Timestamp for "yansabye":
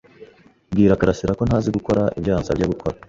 2.33-2.65